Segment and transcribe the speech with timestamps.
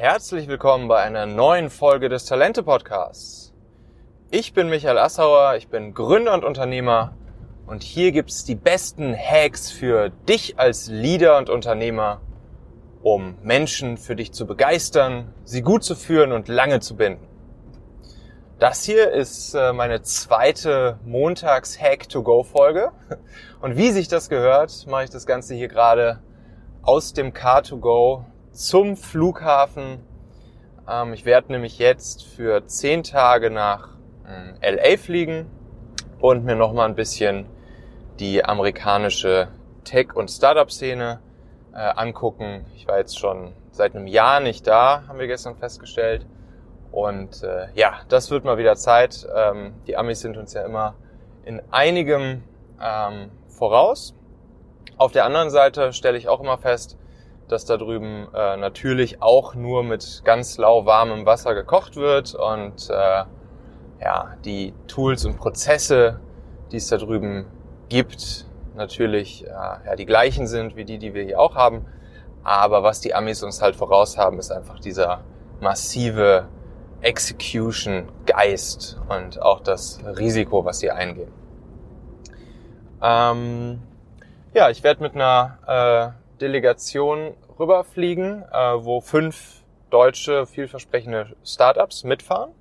[0.00, 3.52] Herzlich willkommen bei einer neuen Folge des Talente Podcasts.
[4.30, 7.16] Ich bin Michael Assauer, ich bin Gründer und Unternehmer
[7.66, 12.20] und hier gibt's die besten Hacks für dich als Leader und Unternehmer,
[13.02, 17.26] um Menschen für dich zu begeistern, sie gut zu führen und lange zu binden.
[18.60, 22.92] Das hier ist äh, meine zweite Montags-Hack-to-Go-Folge.
[23.60, 26.22] Und wie sich das gehört, mache ich das Ganze hier gerade
[26.82, 30.00] aus dem Car-to-Go zum Flughafen.
[30.88, 33.90] Ähm, ich werde nämlich jetzt für zehn Tage nach
[34.60, 35.46] äh, LA fliegen
[36.20, 37.46] und mir nochmal ein bisschen
[38.18, 39.48] die amerikanische
[39.84, 41.20] Tech- und Startup-Szene
[41.72, 42.66] äh, angucken.
[42.74, 46.26] Ich war jetzt schon seit einem Jahr nicht da, haben wir gestern festgestellt.
[46.90, 49.26] Und äh, ja, das wird mal wieder Zeit.
[49.34, 50.94] Ähm, die Amis sind uns ja immer
[51.44, 52.42] in einigem
[52.82, 54.14] ähm, voraus.
[54.96, 56.98] Auf der anderen Seite stelle ich auch immer fest,
[57.48, 63.24] dass da drüben äh, natürlich auch nur mit ganz lauwarmem Wasser gekocht wird und äh,
[64.00, 66.20] ja, die Tools und Prozesse,
[66.70, 67.46] die es da drüben
[67.88, 71.86] gibt, natürlich äh, ja, die gleichen sind wie die, die wir hier auch haben.
[72.44, 75.22] Aber was die Amis uns halt voraus haben, ist einfach dieser
[75.60, 76.46] massive
[77.00, 81.32] Execution-Geist und auch das Risiko, was sie eingehen.
[83.02, 83.82] Ähm,
[84.54, 92.52] ja, ich werde mit einer äh, Delegation rüberfliegen, äh, wo fünf deutsche, vielversprechende Startups mitfahren.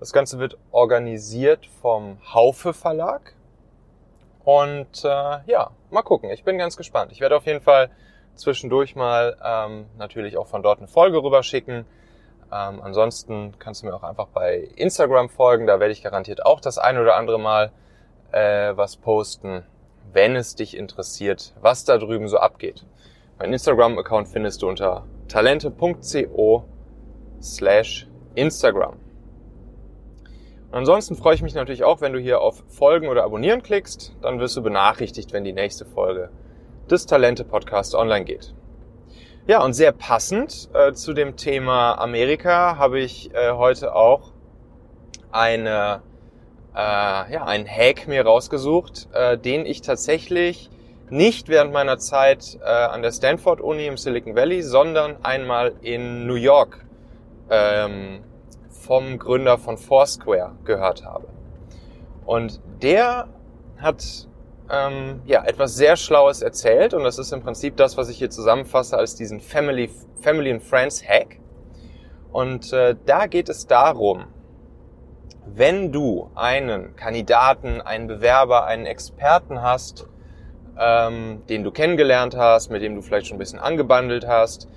[0.00, 3.34] Das Ganze wird organisiert vom Haufe Verlag.
[4.44, 6.30] Und äh, ja, mal gucken.
[6.30, 7.12] Ich bin ganz gespannt.
[7.12, 7.90] Ich werde auf jeden Fall
[8.34, 11.86] zwischendurch mal ähm, natürlich auch von dort eine Folge rüberschicken.
[12.52, 15.66] Ähm, ansonsten kannst du mir auch einfach bei Instagram folgen.
[15.66, 17.72] Da werde ich garantiert auch das ein oder andere Mal
[18.32, 19.64] äh, was posten,
[20.12, 22.84] wenn es dich interessiert, was da drüben so abgeht.
[23.38, 26.64] Mein Instagram-Account findest du unter talente.co
[27.40, 28.94] slash Instagram.
[30.70, 34.14] Und ansonsten freue ich mich natürlich auch, wenn du hier auf Folgen oder Abonnieren klickst.
[34.22, 36.30] Dann wirst du benachrichtigt, wenn die nächste Folge
[36.90, 38.54] des Talente Podcasts online geht.
[39.46, 44.32] Ja, und sehr passend äh, zu dem Thema Amerika habe ich äh, heute auch
[45.30, 46.02] eine,
[46.74, 46.78] äh,
[47.32, 50.70] ja, einen Hack mir rausgesucht, äh, den ich tatsächlich
[51.10, 56.26] nicht während meiner Zeit äh, an der Stanford Uni im Silicon Valley, sondern einmal in
[56.26, 56.84] New York
[57.50, 58.24] ähm,
[58.70, 61.28] vom Gründer von Foursquare gehört habe.
[62.24, 63.28] Und der
[63.76, 64.28] hat
[64.70, 68.30] ähm, ja, etwas sehr Schlaues erzählt und das ist im Prinzip das, was ich hier
[68.30, 69.90] zusammenfasse als diesen Family,
[70.20, 71.38] Family and Friends Hack.
[72.32, 74.24] Und äh, da geht es darum,
[75.46, 80.06] wenn du einen Kandidaten, einen Bewerber, einen Experten hast,
[80.78, 84.68] ähm, den du kennengelernt hast, mit dem du vielleicht schon ein bisschen angebandelt hast,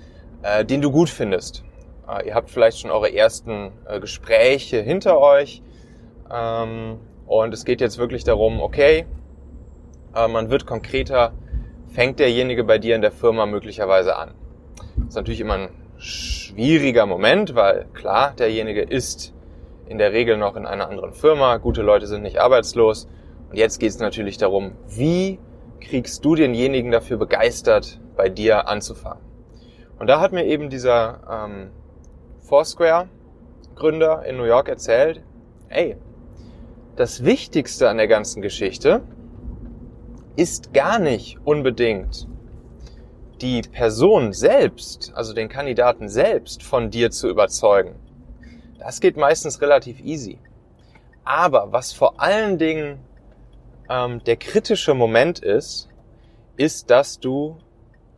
[0.42, 1.64] äh, den du gut findest.
[2.08, 5.62] Äh, ihr habt vielleicht schon eure ersten äh, Gespräche hinter euch
[6.30, 9.06] ähm, und es geht jetzt wirklich darum, okay,
[10.14, 11.32] äh, man wird konkreter,
[11.88, 14.34] fängt derjenige bei dir in der Firma möglicherweise an.
[14.96, 19.34] Das ist natürlich immer ein schwieriger Moment, weil klar, derjenige ist
[19.88, 23.08] in der Regel noch in einer anderen Firma, gute Leute sind nicht arbeitslos.
[23.50, 25.38] Und jetzt geht es natürlich darum, wie
[25.80, 29.22] kriegst du denjenigen dafür begeistert, bei dir anzufangen.
[29.98, 31.70] Und da hat mir eben dieser ähm,
[32.40, 35.22] Foursquare-Gründer in New York erzählt,
[35.68, 35.96] ey,
[36.96, 39.02] das Wichtigste an der ganzen Geschichte
[40.36, 42.28] ist gar nicht unbedingt
[43.40, 47.94] die Person selbst, also den Kandidaten selbst von dir zu überzeugen.
[48.78, 50.38] Das geht meistens relativ easy.
[51.24, 53.00] Aber was vor allen Dingen
[53.90, 55.88] ähm, der kritische Moment ist,
[56.56, 57.58] ist, dass du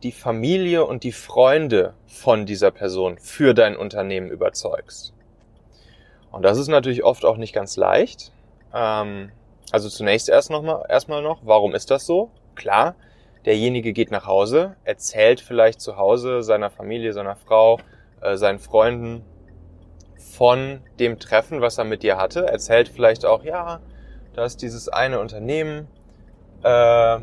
[0.03, 5.13] die Familie und die Freunde von dieser Person für dein Unternehmen überzeugst.
[6.31, 8.31] Und das ist natürlich oft auch nicht ganz leicht.
[8.73, 9.31] Ähm,
[9.71, 12.31] also zunächst erst noch mal, erstmal noch, warum ist das so?
[12.55, 12.95] Klar,
[13.45, 17.79] derjenige geht nach Hause, erzählt vielleicht zu Hause seiner Familie, seiner Frau,
[18.21, 19.23] äh, seinen Freunden
[20.21, 23.79] von dem Treffen, was er mit dir hatte, erzählt vielleicht auch, ja,
[24.33, 25.87] da ist dieses eine Unternehmen,
[26.63, 27.19] äh,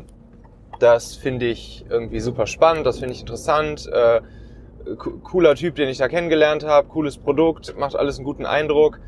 [0.79, 4.21] das finde ich irgendwie super spannend, das finde ich interessant, äh,
[5.23, 8.99] cooler Typ, den ich da kennengelernt habe, cooles Produkt, macht alles einen guten Eindruck.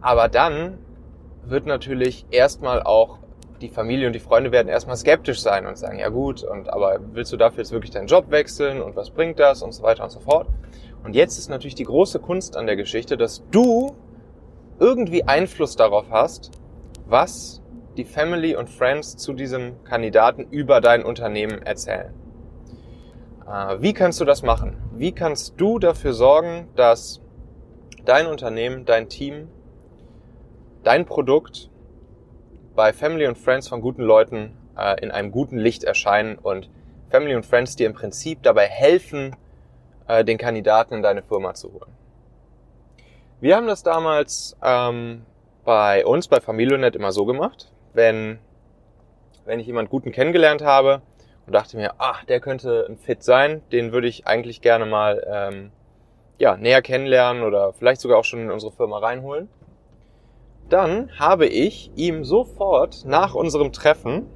[0.00, 0.78] Aber dann
[1.44, 3.18] wird natürlich erstmal auch
[3.60, 6.98] die Familie und die Freunde werden erstmal skeptisch sein und sagen, ja gut, und aber
[7.12, 10.04] willst du dafür jetzt wirklich deinen Job wechseln und was bringt das und so weiter
[10.04, 10.48] und so fort.
[11.04, 13.94] Und jetzt ist natürlich die große Kunst an der Geschichte, dass du
[14.78, 16.50] irgendwie Einfluss darauf hast,
[17.06, 17.62] was
[17.96, 22.14] die Family und Friends zu diesem Kandidaten über dein Unternehmen erzählen.
[23.46, 24.76] Äh, wie kannst du das machen?
[24.94, 27.20] Wie kannst du dafür sorgen, dass
[28.04, 29.48] dein Unternehmen, dein Team,
[30.82, 31.69] dein Produkt
[32.80, 36.70] bei Family und Friends von guten Leuten äh, in einem guten Licht erscheinen und
[37.10, 39.36] Family und Friends dir im Prinzip dabei helfen,
[40.08, 41.92] äh, den Kandidaten in deine Firma zu holen.
[43.38, 45.26] Wir haben das damals ähm,
[45.62, 48.38] bei uns, bei Familionet, immer so gemacht, wenn,
[49.44, 51.02] wenn ich jemanden guten kennengelernt habe
[51.46, 55.22] und dachte mir, ach, der könnte ein Fit sein, den würde ich eigentlich gerne mal
[55.30, 55.70] ähm,
[56.38, 59.50] ja, näher kennenlernen oder vielleicht sogar auch schon in unsere Firma reinholen.
[60.70, 64.26] Dann habe ich ihm sofort nach unserem Treffen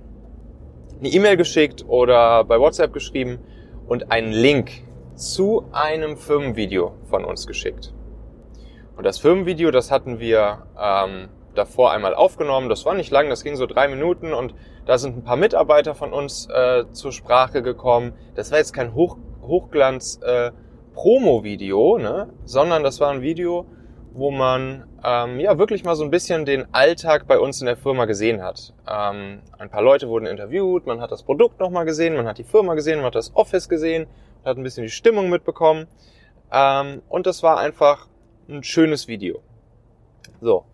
[0.99, 3.39] eine E-Mail geschickt oder bei WhatsApp geschrieben
[3.87, 4.83] und einen Link
[5.15, 7.95] zu einem Firmenvideo von uns geschickt.
[8.97, 12.69] Und das Firmenvideo, das hatten wir ähm, davor einmal aufgenommen.
[12.69, 15.95] Das war nicht lang, das ging so drei Minuten und da sind ein paar Mitarbeiter
[15.95, 18.13] von uns äh, zur Sprache gekommen.
[18.35, 20.51] Das war jetzt kein Hoch Hochglanz äh,
[20.95, 22.31] Promo-Video, ne?
[22.45, 23.67] sondern das war ein Video,
[24.15, 27.77] wo man ähm, ja wirklich mal so ein bisschen den Alltag bei uns in der
[27.77, 28.73] Firma gesehen hat.
[28.89, 32.45] Ähm, ein paar Leute wurden interviewt, man hat das Produkt nochmal gesehen, man hat die
[32.45, 34.07] Firma gesehen, man hat das Office gesehen,
[34.45, 35.89] hat ein bisschen die Stimmung mitbekommen.
[36.53, 38.07] Ähm, und das war einfach
[38.49, 39.41] ein schönes Video.
[40.41, 40.65] So,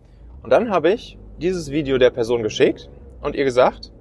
[0.43, 2.89] und dann habe ich dieses Video der Person geschickt
[3.21, 3.91] und ihr gesagt,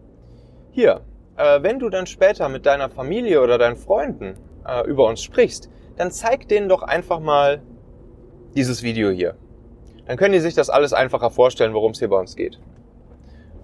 [0.70, 1.00] hier,
[1.36, 4.36] äh, wenn du dann später mit deiner Familie oder deinen Freunden
[4.66, 7.62] äh, über uns sprichst, dann zeig denen doch einfach mal
[8.54, 9.34] dieses Video hier.
[10.06, 12.58] Dann können die sich das alles einfacher vorstellen, worum es hier bei uns geht.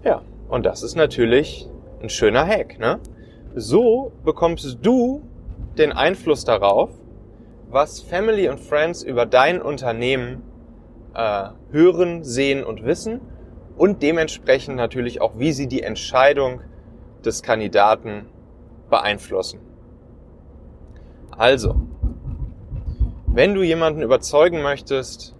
[0.03, 1.67] Ja, und das ist natürlich
[2.01, 2.79] ein schöner Hack.
[2.79, 2.99] Ne?
[3.55, 5.23] So bekommst du
[5.77, 6.89] den Einfluss darauf,
[7.69, 10.43] was Family und Friends über dein Unternehmen
[11.13, 13.19] äh, hören, sehen und wissen
[13.77, 16.61] und dementsprechend natürlich auch, wie sie die Entscheidung
[17.25, 18.27] des Kandidaten
[18.89, 19.59] beeinflussen.
[21.31, 21.75] Also,
[23.37, 25.35] wenn du jemanden überzeugen möchtest,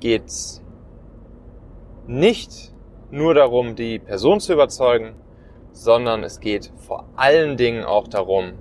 [0.00, 0.62] geht's
[2.06, 2.72] nicht
[3.10, 5.14] nur darum, die Person zu überzeugen,
[5.72, 8.54] sondern es geht vor allen Dingen auch darum,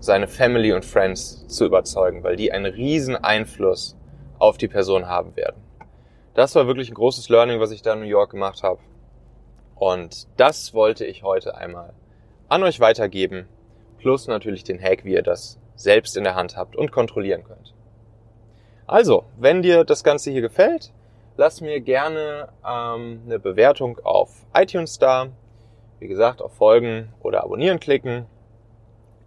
[0.00, 3.96] seine Family und Friends zu überzeugen, weil die einen riesen Einfluss
[4.40, 5.62] auf die Person haben werden.
[6.34, 8.80] Das war wirklich ein großes Learning, was ich da in New York gemacht habe.
[9.76, 11.92] Und das wollte ich heute einmal
[12.48, 13.46] an euch weitergeben,
[13.98, 17.74] plus natürlich den Hack, wie ihr das selbst in der Hand habt und kontrollieren könnt.
[18.86, 20.92] Also, wenn dir das Ganze hier gefällt,
[21.36, 25.28] lass mir gerne ähm, eine Bewertung auf iTunes da.
[25.98, 28.26] Wie gesagt, auf Folgen oder Abonnieren klicken.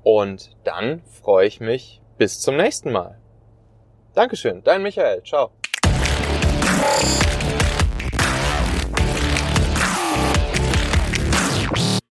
[0.03, 3.17] Und dann freue ich mich bis zum nächsten Mal.
[4.13, 5.23] Dankeschön, dein Michael.
[5.23, 5.51] Ciao.